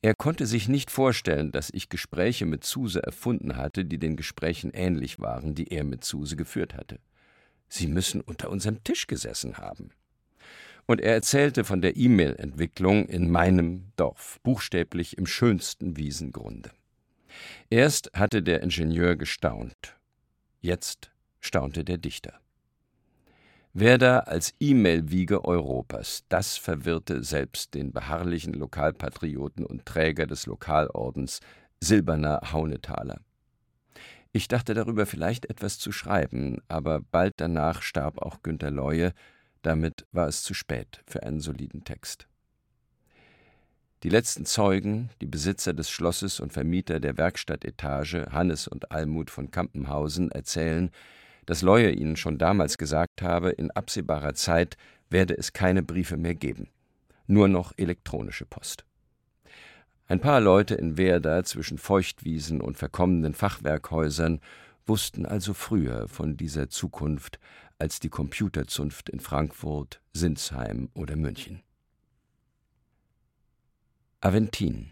Er 0.02 0.14
konnte 0.14 0.44
sich 0.44 0.68
nicht 0.68 0.90
vorstellen, 0.90 1.50
dass 1.50 1.70
ich 1.72 1.88
Gespräche 1.88 2.44
mit 2.44 2.62
Zuse 2.62 3.02
erfunden 3.02 3.56
hatte, 3.56 3.86
die 3.86 3.96
den 3.96 4.16
Gesprächen 4.16 4.70
ähnlich 4.74 5.18
waren, 5.18 5.54
die 5.54 5.68
er 5.68 5.82
mit 5.82 6.04
Zuse 6.04 6.36
geführt 6.36 6.74
hatte. 6.74 6.98
Sie 7.68 7.86
müssen 7.86 8.20
unter 8.20 8.50
unserem 8.50 8.84
Tisch 8.84 9.06
gesessen 9.06 9.56
haben. 9.56 9.92
Und 10.86 11.00
er 11.00 11.14
erzählte 11.14 11.64
von 11.64 11.80
der 11.80 11.96
E-Mail-Entwicklung 11.96 13.06
in 13.06 13.30
meinem 13.30 13.92
Dorf, 13.96 14.38
buchstäblich 14.42 15.16
im 15.16 15.24
schönsten 15.24 15.96
Wiesengrunde. 15.96 16.70
Erst 17.70 18.10
hatte 18.12 18.42
der 18.42 18.62
Ingenieur 18.62 19.16
gestaunt, 19.16 19.96
jetzt 20.64 21.12
staunte 21.40 21.84
der 21.84 21.98
Dichter. 21.98 22.40
Werder 23.74 24.28
als 24.28 24.54
E-Mail-Wiege 24.60 25.44
Europas, 25.44 26.24
das 26.28 26.56
verwirrte 26.56 27.22
selbst 27.22 27.74
den 27.74 27.92
beharrlichen 27.92 28.54
Lokalpatrioten 28.54 29.66
und 29.66 29.84
Träger 29.84 30.26
des 30.26 30.46
Lokalordens 30.46 31.40
Silberner 31.80 32.52
Haunetaler. 32.52 33.20
Ich 34.32 34.48
dachte 34.48 34.74
darüber 34.74 35.06
vielleicht 35.06 35.46
etwas 35.46 35.78
zu 35.78 35.92
schreiben, 35.92 36.58
aber 36.68 37.00
bald 37.00 37.34
danach 37.36 37.82
starb 37.82 38.22
auch 38.22 38.42
Günter 38.42 38.70
Leue, 38.70 39.12
damit 39.62 40.06
war 40.12 40.28
es 40.28 40.42
zu 40.42 40.54
spät 40.54 41.02
für 41.06 41.22
einen 41.24 41.40
soliden 41.40 41.84
Text. 41.84 42.26
Die 44.04 44.10
letzten 44.10 44.44
Zeugen, 44.44 45.08
die 45.22 45.26
Besitzer 45.26 45.72
des 45.72 45.88
Schlosses 45.88 46.38
und 46.38 46.52
Vermieter 46.52 47.00
der 47.00 47.16
Werkstattetage, 47.16 48.26
Hannes 48.30 48.68
und 48.68 48.92
Almut 48.92 49.30
von 49.30 49.50
Kampenhausen, 49.50 50.30
erzählen, 50.30 50.90
dass 51.46 51.62
Leue 51.62 51.90
ihnen 51.90 52.16
schon 52.16 52.36
damals 52.36 52.76
gesagt 52.76 53.22
habe, 53.22 53.48
in 53.48 53.70
absehbarer 53.70 54.34
Zeit 54.34 54.76
werde 55.08 55.34
es 55.38 55.54
keine 55.54 55.82
Briefe 55.82 56.18
mehr 56.18 56.34
geben, 56.34 56.68
nur 57.26 57.48
noch 57.48 57.72
elektronische 57.78 58.44
Post. 58.44 58.84
Ein 60.06 60.20
paar 60.20 60.42
Leute 60.42 60.74
in 60.74 60.98
Werder 60.98 61.42
zwischen 61.44 61.78
Feuchtwiesen 61.78 62.60
und 62.60 62.76
verkommenen 62.76 63.32
Fachwerkhäusern 63.32 64.40
wussten 64.84 65.24
also 65.24 65.54
früher 65.54 66.08
von 66.08 66.36
dieser 66.36 66.68
Zukunft 66.68 67.38
als 67.78 68.00
die 68.00 68.10
Computerzunft 68.10 69.08
in 69.08 69.20
Frankfurt, 69.20 70.02
Sinsheim 70.12 70.90
oder 70.92 71.16
München. 71.16 71.62
Aventin 74.24 74.90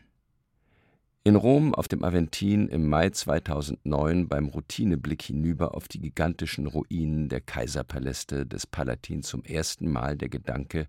in 1.24 1.36
Rom 1.36 1.74
auf 1.74 1.88
dem 1.88 2.04
Aventin 2.04 2.68
im 2.68 2.86
Mai 2.86 3.08
2009 3.08 4.28
beim 4.28 4.48
Routineblick 4.48 5.22
hinüber 5.22 5.74
auf 5.74 5.88
die 5.88 6.00
gigantischen 6.00 6.66
Ruinen 6.66 7.30
der 7.30 7.40
Kaiserpaläste 7.40 8.44
des 8.44 8.66
Palatin 8.66 9.22
zum 9.22 9.42
ersten 9.42 9.90
Mal 9.90 10.18
der 10.18 10.28
Gedanke, 10.28 10.86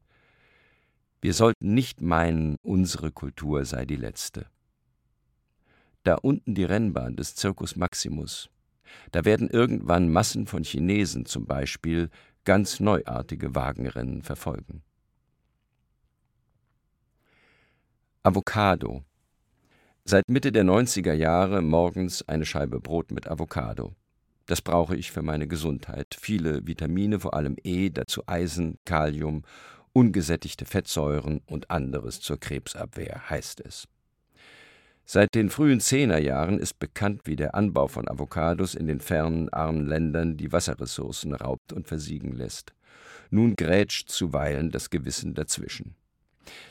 wir 1.22 1.34
sollten 1.34 1.74
nicht 1.74 2.02
meinen, 2.02 2.58
unsere 2.64 3.14
Kultur 3.14 3.64
sei 3.64 3.86
die 3.86 3.96
letzte. 3.96 4.48
Da 6.04 6.16
unten 6.16 6.54
die 6.54 6.66
Rennbahn 6.66 7.16
des 7.16 7.38
Circus 7.38 7.78
Maximus, 7.78 8.50
da 9.14 9.24
werden 9.24 9.50
irgendwann 9.50 10.12
Massen 10.12 10.48
von 10.48 10.66
Chinesen 10.66 11.26
zum 11.26 11.46
Beispiel 11.46 12.10
ganz 12.44 12.82
neuartige 12.82 13.56
Wagenrennen 13.56 14.22
verfolgen. 14.22 14.84
Avocado 18.26 19.04
Seit 20.06 20.30
Mitte 20.30 20.54
der 20.54 20.64
90er 20.64 21.12
Jahre 21.12 21.62
morgens 21.62 22.26
eine 22.26 22.46
Scheibe 22.46 22.80
Brot 22.80 23.12
mit 23.12 23.28
Avocado. 23.28 23.98
Das 24.46 24.62
brauche 24.62 24.96
ich 24.96 25.12
für 25.12 25.22
meine 25.22 25.46
Gesundheit. 25.46 26.16
Viele 26.18 26.66
Vitamine, 26.66 27.20
vor 27.20 27.34
allem 27.34 27.58
E, 27.66 27.90
dazu 27.90 28.24
Eisen, 28.26 28.78
Kalium, 28.86 29.44
ungesättigte 29.92 30.64
Fettsäuren 30.64 31.42
und 31.48 31.70
anderes 31.70 32.22
zur 32.22 32.40
Krebsabwehr, 32.40 33.30
heißt 33.30 33.60
es. 33.60 33.90
Seit 35.04 35.36
den 35.36 35.50
frühen 35.50 35.82
Zehnerjahren 35.82 36.60
ist 36.60 36.80
bekannt, 36.80 37.24
wie 37.26 37.36
der 37.36 37.56
Anbau 37.56 37.90
von 37.90 38.08
Avocados 38.08 38.74
in 38.74 38.88
den 38.88 39.02
fernen, 39.02 39.50
armen 39.50 39.86
Ländern 39.86 40.38
die 40.38 40.54
Wasserressourcen 40.54 41.36
raubt 41.36 41.74
und 41.74 41.90
versiegen 41.90 42.32
lässt. 42.32 42.74
Nun 43.32 43.58
grätscht 43.58 44.10
zuweilen 44.10 44.72
das 44.72 44.90
Gewissen 44.90 45.34
dazwischen. 45.34 45.98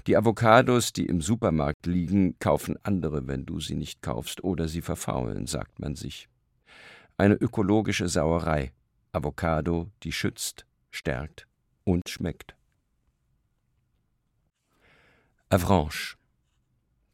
Die 0.07 0.17
Avocados, 0.17 0.93
die 0.93 1.07
im 1.07 1.21
Supermarkt 1.21 1.87
liegen, 1.87 2.39
kaufen 2.39 2.77
andere, 2.83 3.27
wenn 3.27 3.47
du 3.47 3.61
sie 3.61 3.75
nicht 3.75 4.03
kaufst, 4.03 4.45
oder 4.45 4.69
sie 4.69 4.83
verfaulen, 4.83 5.47
sagt 5.47 5.79
man 5.79 5.95
sich. 5.95 6.29
Eine 7.17 7.35
ökologische 7.35 8.09
Sauerei. 8.09 8.73
Avocado, 9.13 9.91
die 10.03 10.13
schützt, 10.13 10.67
stärkt 10.91 11.47
und 11.85 12.09
schmeckt. 12.09 12.55
Avranches 15.51 16.17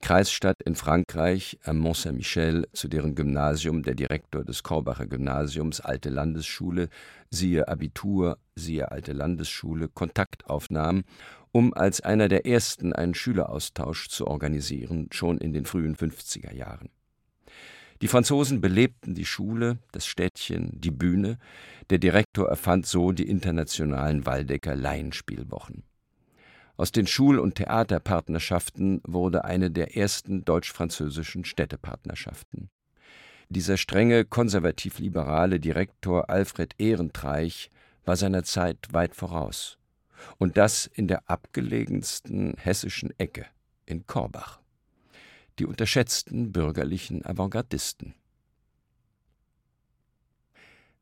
Kreisstadt 0.00 0.62
in 0.62 0.74
Frankreich 0.74 1.58
am 1.64 1.78
Mont 1.78 1.96
Saint-Michel, 1.96 2.68
zu 2.72 2.88
deren 2.88 3.14
Gymnasium 3.14 3.82
der 3.82 3.94
Direktor 3.94 4.44
des 4.44 4.62
Korbacher 4.62 5.06
Gymnasiums 5.06 5.80
Alte 5.80 6.08
Landesschule, 6.08 6.88
siehe 7.30 7.68
Abitur, 7.68 8.38
siehe 8.54 8.90
Alte 8.90 9.12
Landesschule, 9.12 9.88
Kontakt 9.88 10.46
aufnahm 10.46 11.04
um 11.52 11.74
als 11.74 12.00
einer 12.00 12.28
der 12.28 12.46
ersten 12.46 12.92
einen 12.92 13.14
Schüleraustausch 13.14 14.08
zu 14.08 14.26
organisieren, 14.26 15.08
schon 15.10 15.38
in 15.38 15.52
den 15.52 15.64
frühen 15.64 15.96
50er 15.96 16.52
Jahren. 16.52 16.90
Die 18.00 18.08
Franzosen 18.08 18.60
belebten 18.60 19.14
die 19.14 19.24
Schule, 19.24 19.78
das 19.90 20.06
Städtchen, 20.06 20.80
die 20.80 20.92
Bühne. 20.92 21.38
Der 21.90 21.98
Direktor 21.98 22.48
erfand 22.48 22.86
so 22.86 23.10
die 23.10 23.28
internationalen 23.28 24.24
Waldecker 24.24 24.76
Laienspielwochen. 24.76 25.82
Aus 26.78 26.92
den 26.92 27.08
Schul- 27.08 27.40
und 27.40 27.56
Theaterpartnerschaften 27.56 29.00
wurde 29.04 29.44
eine 29.44 29.72
der 29.72 29.96
ersten 29.96 30.44
deutsch-französischen 30.44 31.44
Städtepartnerschaften. 31.44 32.70
Dieser 33.48 33.76
strenge 33.76 34.24
konservativ-liberale 34.24 35.58
Direktor 35.58 36.30
Alfred 36.30 36.76
Ehrentreich 36.78 37.72
war 38.04 38.14
seiner 38.14 38.44
Zeit 38.44 38.92
weit 38.92 39.16
voraus 39.16 39.76
und 40.38 40.56
das 40.56 40.86
in 40.86 41.08
der 41.08 41.28
abgelegensten 41.28 42.54
hessischen 42.56 43.12
Ecke, 43.18 43.46
in 43.84 44.06
Korbach. 44.06 44.60
Die 45.58 45.66
unterschätzten 45.66 46.52
bürgerlichen 46.52 47.26
Avantgardisten. 47.26 48.14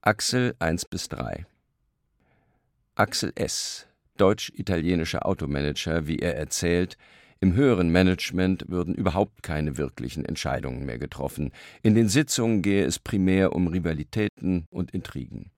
Axel 0.00 0.56
1 0.58 0.86
bis 0.86 1.10
3 1.10 1.44
Axel 2.94 3.32
S., 3.34 3.85
deutsch-italienischer 4.16 5.26
Automanager, 5.26 6.06
wie 6.06 6.18
er 6.18 6.36
erzählt, 6.36 6.96
Im 7.38 7.54
höheren 7.54 7.90
Management 7.90 8.64
würden 8.68 8.94
überhaupt 8.94 9.42
keine 9.42 9.76
wirklichen 9.76 10.24
Entscheidungen 10.24 10.86
mehr 10.86 10.98
getroffen. 10.98 11.52
In 11.82 11.94
den 11.94 12.08
Sitzungen 12.08 12.62
gehe 12.62 12.84
es 12.84 12.98
primär 12.98 13.54
um 13.54 13.66
Rivalitäten 13.66 14.66
und 14.70 14.92
Intrigen. 14.92 15.50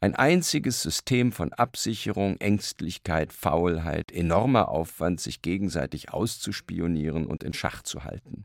Ein 0.00 0.16
einziges 0.16 0.82
System 0.82 1.30
von 1.30 1.52
Absicherung, 1.52 2.36
Ängstlichkeit, 2.38 3.32
Faulheit, 3.32 4.10
enormer 4.10 4.68
Aufwand, 4.68 5.20
sich 5.20 5.40
gegenseitig 5.40 6.12
auszuspionieren 6.12 7.26
und 7.26 7.44
in 7.44 7.52
Schach 7.52 7.82
zu 7.82 8.02
halten. 8.02 8.44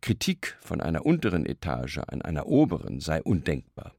Kritik 0.00 0.58
von 0.60 0.80
einer 0.80 1.06
unteren 1.06 1.46
Etage 1.46 1.98
an 1.98 2.22
einer 2.22 2.46
oberen 2.46 3.00
sei 3.00 3.22
undenkbar. 3.22 3.94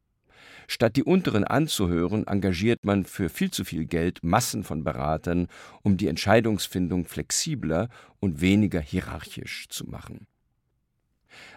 Statt 0.68 0.96
die 0.96 1.04
unteren 1.04 1.44
anzuhören, 1.44 2.28
engagiert 2.28 2.86
man 2.86 3.06
für 3.06 3.30
viel 3.30 3.52
zu 3.52 3.64
viel 3.64 3.86
Geld 3.86 4.24
Massen 4.24 4.64
von 4.64 4.84
Beratern, 4.84 5.48
um 5.84 5.98
die 5.98 6.08
Entscheidungsfindung 6.08 7.06
flexibler 7.06 7.90
und 8.20 8.42
weniger 8.42 8.80
hierarchisch 8.80 9.68
zu 9.70 9.86
machen. 9.86 10.28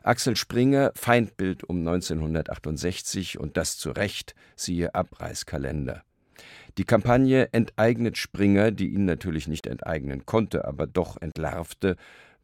Axel 0.02 0.36
Springer, 0.36 0.92
Feindbild 0.94 1.64
um 1.64 1.78
1968 1.78 3.38
und 3.38 3.56
das 3.56 3.78
zu 3.78 3.90
Recht, 3.90 4.34
siehe 4.56 4.94
Abreißkalender. 4.94 6.02
Die 6.78 6.84
Kampagne 6.84 7.52
enteignet 7.52 8.16
Springer, 8.16 8.70
die 8.70 8.88
ihn 8.88 9.04
natürlich 9.04 9.48
nicht 9.48 9.66
enteignen 9.66 10.26
konnte, 10.26 10.64
aber 10.64 10.86
doch 10.86 11.20
entlarvte, 11.20 11.96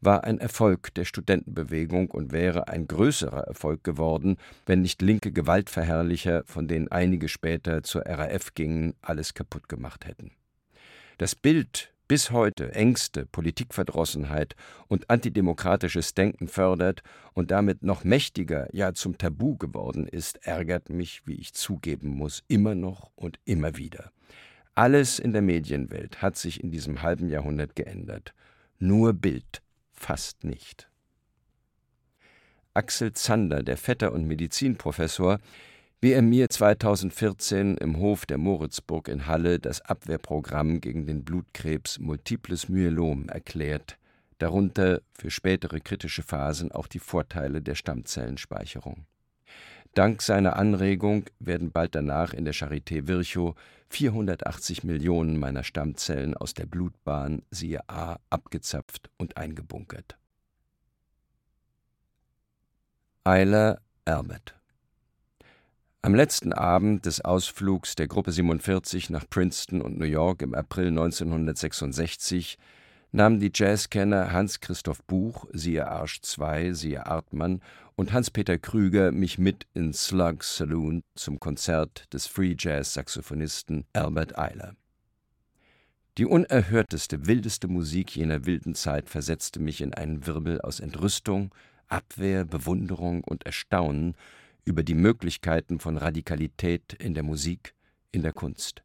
war 0.05 0.23
ein 0.23 0.39
Erfolg 0.39 0.93
der 0.93 1.05
Studentenbewegung 1.05 2.11
und 2.11 2.31
wäre 2.31 2.67
ein 2.67 2.87
größerer 2.87 3.41
Erfolg 3.41 3.83
geworden, 3.83 4.37
wenn 4.65 4.81
nicht 4.81 5.01
linke 5.01 5.31
Gewaltverherrlicher, 5.31 6.43
von 6.45 6.67
denen 6.67 6.89
einige 6.89 7.27
später 7.27 7.83
zur 7.83 8.03
RAF 8.05 8.53
gingen, 8.53 8.93
alles 9.01 9.33
kaputt 9.33 9.67
gemacht 9.67 10.05
hätten. 10.05 10.31
Das 11.17 11.35
Bild 11.35 11.91
bis 12.07 12.29
heute 12.29 12.73
Ängste, 12.73 13.25
Politikverdrossenheit 13.25 14.55
und 14.87 15.09
antidemokratisches 15.09 16.13
Denken 16.13 16.47
fördert 16.47 17.01
und 17.33 17.49
damit 17.51 17.83
noch 17.83 18.03
mächtiger, 18.03 18.67
ja 18.73 18.93
zum 18.93 19.17
Tabu 19.17 19.57
geworden 19.57 20.07
ist, 20.07 20.45
ärgert 20.45 20.89
mich, 20.89 21.23
wie 21.25 21.35
ich 21.35 21.53
zugeben 21.53 22.09
muss, 22.09 22.43
immer 22.47 22.75
noch 22.75 23.11
und 23.15 23.39
immer 23.45 23.77
wieder. 23.77 24.11
Alles 24.75 25.19
in 25.19 25.33
der 25.33 25.41
Medienwelt 25.41 26.21
hat 26.21 26.37
sich 26.37 26.63
in 26.63 26.69
diesem 26.69 27.01
halben 27.01 27.29
Jahrhundert 27.29 27.75
geändert. 27.75 28.33
Nur 28.77 29.13
Bild 29.13 29.63
fast 29.95 30.43
nicht. 30.43 30.89
Axel 32.73 33.13
Zander, 33.13 33.63
der 33.63 33.77
Vetter 33.77 34.11
und 34.11 34.27
Medizinprofessor, 34.27 35.39
wie 36.01 36.11
er 36.11 36.21
mir 36.21 36.49
2014 36.49 37.77
im 37.77 37.97
Hof 37.97 38.25
der 38.25 38.37
Moritzburg 38.37 39.07
in 39.07 39.27
Halle 39.27 39.59
das 39.59 39.81
Abwehrprogramm 39.81 40.81
gegen 40.81 41.07
den 41.07 41.23
Blutkrebs 41.23 41.99
Multiples 41.99 42.69
Myelom 42.69 43.29
erklärt, 43.29 43.97
darunter 44.37 45.01
für 45.13 45.31
spätere 45.31 45.79
kritische 45.79 46.21
Phasen 46.21 46.71
auch 46.71 46.87
die 46.87 46.99
Vorteile 46.99 47.61
der 47.61 47.75
Stammzellenspeicherung. 47.75 49.05
Dank 49.95 50.21
seiner 50.21 50.57
Anregung 50.57 51.23
werden 51.39 51.71
bald 51.71 51.95
danach 51.95 52.33
in 52.33 52.43
der 52.43 52.53
Charité 52.53 53.07
Virchow 53.07 53.55
480 53.87 54.83
Millionen 54.83 55.39
meiner 55.39 55.63
Stammzellen 55.63 56.35
aus 56.35 56.53
der 56.53 56.65
Blutbahn, 56.65 57.43
siehe 57.49 57.79
A, 57.87 58.17
abgezapft 58.29 59.09
und 59.17 59.37
eingebunkert. 59.37 60.17
Eiler 63.23 63.79
Erbert 64.03 64.59
Am 66.01 66.13
letzten 66.13 66.51
Abend 66.51 67.05
des 67.05 67.21
Ausflugs 67.23 67.95
der 67.95 68.09
Gruppe 68.09 68.33
47 68.33 69.09
nach 69.09 69.23
Princeton 69.29 69.81
und 69.81 69.97
New 69.97 70.05
York 70.05 70.41
im 70.41 70.53
April 70.55 70.89
1966 70.89 72.57
nahmen 73.15 73.39
die 73.39 73.51
Jazzkenner 73.53 74.33
Hans-Christoph 74.33 75.01
Buch, 75.05 75.45
siehe 75.53 75.87
Arsch 75.87 76.21
2, 76.21 76.73
siehe 76.73 77.05
Artmann, 77.05 77.61
und 77.95 78.11
Hans-Peter 78.11 78.57
Krüger 78.57 79.13
mich 79.13 79.37
mit 79.37 79.67
in 79.73 79.93
Slug's 79.93 80.57
Saloon 80.57 81.01
zum 81.15 81.39
Konzert 81.39 82.13
des 82.13 82.27
Free 82.27 82.55
Jazz-Saxophonisten 82.59 83.85
Albert 83.93 84.37
Eiler. 84.37 84.75
Die 86.17 86.25
unerhörteste, 86.25 87.25
wildeste 87.25 87.69
Musik 87.69 88.17
jener 88.17 88.45
wilden 88.45 88.75
Zeit 88.75 89.09
versetzte 89.09 89.61
mich 89.61 89.79
in 89.79 89.93
einen 89.93 90.27
Wirbel 90.27 90.59
aus 90.59 90.81
Entrüstung, 90.81 91.55
Abwehr, 91.87 92.43
Bewunderung 92.43 93.23
und 93.23 93.45
Erstaunen 93.45 94.15
über 94.65 94.83
die 94.83 94.93
Möglichkeiten 94.93 95.79
von 95.79 95.95
Radikalität 95.95 96.91
in 96.93 97.13
der 97.13 97.23
Musik, 97.23 97.75
in 98.11 98.23
der 98.23 98.33
Kunst. 98.33 98.83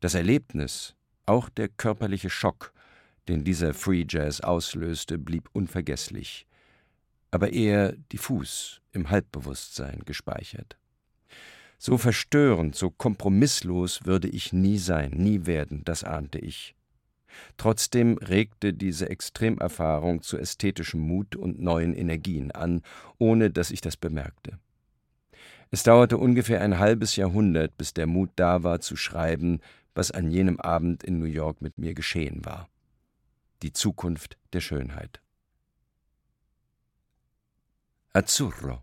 Das 0.00 0.12
Erlebnis, 0.14 0.94
auch 1.24 1.48
der 1.48 1.68
körperliche 1.68 2.28
Schock, 2.28 2.73
den 3.28 3.44
dieser 3.44 3.74
Free 3.74 4.04
Jazz 4.08 4.40
auslöste, 4.40 5.18
blieb 5.18 5.48
unvergesslich, 5.52 6.46
aber 7.30 7.52
eher 7.52 7.92
diffus 8.12 8.80
im 8.92 9.10
Halbbewusstsein 9.10 10.02
gespeichert. 10.04 10.76
So 11.78 11.98
verstörend, 11.98 12.76
so 12.76 12.90
kompromisslos 12.90 14.04
würde 14.04 14.28
ich 14.28 14.52
nie 14.52 14.78
sein, 14.78 15.10
nie 15.12 15.46
werden, 15.46 15.82
das 15.84 16.04
ahnte 16.04 16.38
ich. 16.38 16.74
Trotzdem 17.56 18.16
regte 18.18 18.72
diese 18.72 19.10
Extremerfahrung 19.10 20.22
zu 20.22 20.38
ästhetischem 20.38 21.00
Mut 21.00 21.34
und 21.34 21.60
neuen 21.60 21.92
Energien 21.92 22.52
an, 22.52 22.82
ohne 23.18 23.50
dass 23.50 23.72
ich 23.72 23.80
das 23.80 23.96
bemerkte. 23.96 24.58
Es 25.72 25.82
dauerte 25.82 26.16
ungefähr 26.16 26.60
ein 26.60 26.78
halbes 26.78 27.16
Jahrhundert, 27.16 27.76
bis 27.76 27.92
der 27.92 28.06
Mut 28.06 28.30
da 28.36 28.62
war, 28.62 28.80
zu 28.80 28.94
schreiben, 28.94 29.60
was 29.94 30.12
an 30.12 30.30
jenem 30.30 30.60
Abend 30.60 31.02
in 31.02 31.18
New 31.18 31.24
York 31.24 31.60
mit 31.60 31.78
mir 31.78 31.94
geschehen 31.94 32.44
war 32.44 32.68
die 33.64 33.72
Zukunft 33.72 34.36
der 34.52 34.60
Schönheit. 34.60 35.22
Azzurro. 38.12 38.82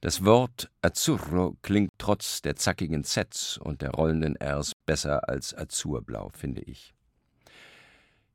Das 0.00 0.24
Wort 0.24 0.70
Azzurro 0.82 1.56
klingt 1.60 1.90
trotz 1.98 2.42
der 2.42 2.54
zackigen 2.54 3.02
Zs 3.02 3.58
und 3.58 3.82
der 3.82 3.90
rollenden 3.90 4.36
Rs 4.40 4.70
besser 4.86 5.28
als 5.28 5.52
Azurblau, 5.52 6.28
finde 6.28 6.60
ich. 6.60 6.94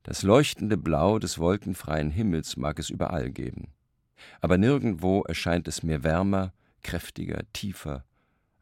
Das 0.02 0.22
leuchtende 0.22 0.76
Blau 0.76 1.18
des 1.18 1.38
wolkenfreien 1.38 2.10
Himmels 2.10 2.58
mag 2.58 2.78
es 2.78 2.90
überall 2.90 3.30
geben, 3.30 3.72
aber 4.42 4.58
nirgendwo 4.58 5.22
erscheint 5.22 5.66
es 5.66 5.82
mir 5.82 6.04
wärmer, 6.04 6.52
kräftiger, 6.82 7.40
tiefer, 7.54 8.04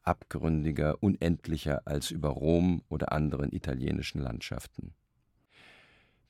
abgründiger, 0.04 1.02
unendlicher 1.02 1.82
als 1.84 2.12
über 2.12 2.28
Rom 2.28 2.84
oder 2.88 3.10
anderen 3.10 3.52
italienischen 3.52 4.20
Landschaften. 4.20 4.94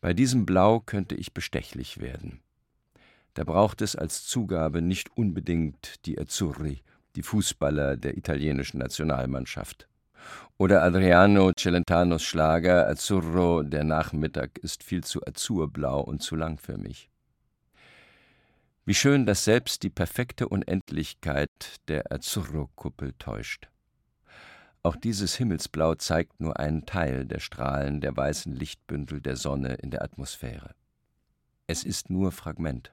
Bei 0.04 0.12
diesem 0.12 0.44
Blau 0.44 0.80
könnte 0.80 1.14
ich 1.14 1.32
bestechlich 1.32 1.98
werden. 1.98 2.42
Da 3.32 3.42
braucht 3.42 3.80
es 3.80 3.96
als 3.96 4.26
Zugabe 4.26 4.82
nicht 4.82 5.16
unbedingt 5.16 6.04
die 6.04 6.20
Azzurri, 6.20 6.82
die 7.16 7.22
Fußballer 7.22 7.96
der 7.96 8.18
italienischen 8.18 8.80
Nationalmannschaft. 8.80 9.88
Oder 10.58 10.82
Adriano 10.82 11.52
Celentanos 11.58 12.22
Schlager 12.22 12.86
Azzurro, 12.86 13.62
der 13.62 13.84
Nachmittag 13.84 14.58
ist 14.58 14.82
viel 14.82 15.02
zu 15.02 15.26
azurblau 15.26 16.02
und 16.02 16.22
zu 16.22 16.36
lang 16.36 16.58
für 16.58 16.76
mich. 16.76 17.08
Wie 18.84 18.92
schön, 18.92 19.24
dass 19.24 19.44
selbst 19.44 19.82
die 19.82 19.88
perfekte 19.88 20.48
Unendlichkeit 20.48 21.80
der 21.88 22.12
Azzurro-Kuppel 22.12 23.14
täuscht. 23.18 23.70
Auch 24.86 24.96
dieses 24.96 25.34
Himmelsblau 25.36 25.94
zeigt 25.94 26.40
nur 26.40 26.60
einen 26.60 26.84
Teil 26.84 27.24
der 27.24 27.40
Strahlen 27.40 28.02
der 28.02 28.14
weißen 28.14 28.54
Lichtbündel 28.54 29.22
der 29.22 29.34
Sonne 29.34 29.76
in 29.76 29.90
der 29.90 30.02
Atmosphäre. 30.02 30.74
Es 31.66 31.84
ist 31.84 32.10
nur 32.10 32.32
Fragment. 32.32 32.92